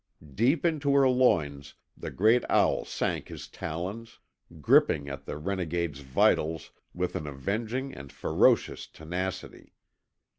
Deep 0.33 0.65
into 0.65 0.95
her 0.95 1.07
loins 1.07 1.75
the 1.95 2.09
great 2.09 2.43
owl 2.49 2.83
sank 2.85 3.27
his 3.27 3.47
talons, 3.47 4.17
gripping 4.59 5.07
at 5.07 5.25
the 5.25 5.37
renegade's 5.37 5.99
vitals 5.99 6.71
with 6.91 7.15
an 7.15 7.27
avenging 7.27 7.93
and 7.93 8.11
ferocious 8.11 8.87
tenacity. 8.87 9.75